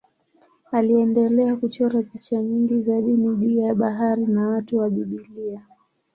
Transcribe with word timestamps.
Aliendelea 0.71 1.55
kuchora 1.55 2.01
picha 2.03 2.41
nyingi 2.41 2.81
za 2.81 3.01
dini 3.01 3.35
juu 3.35 3.59
ya 3.59 3.67
habari 3.67 4.25
na 4.25 4.47
watu 4.49 4.77
wa 4.77 4.89
Biblia. 4.89 5.65